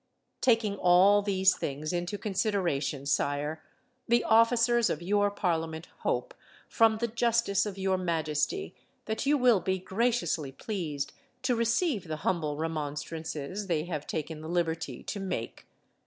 [0.41, 3.61] "Taking all these things into consideration, sire,
[4.07, 6.33] the officers of your parliament hope,
[6.67, 8.73] from the justice of your majesty,
[9.05, 14.49] that you will be graciously pleased to receive the humble remonstrances they have taken the
[14.49, 15.67] liberty to make.